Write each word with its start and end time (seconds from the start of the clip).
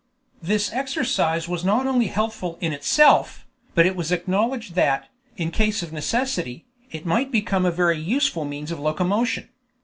This 0.41 0.73
exercise 0.73 1.47
was 1.47 1.63
not 1.63 1.85
only 1.85 2.07
healthful 2.07 2.57
in 2.59 2.73
itself, 2.73 3.45
but 3.75 3.85
it 3.85 3.95
was 3.95 4.11
acknowledged 4.11 4.73
that, 4.73 5.09
in 5.37 5.51
case 5.51 5.83
of 5.83 5.93
necessity, 5.93 6.65
it 6.91 7.05
might 7.05 7.31
become 7.31 7.67
a 7.67 7.71
very 7.71 7.99
useful 7.99 8.43
means 8.43 8.71
of 8.71 8.79
locomotion. 8.79 9.49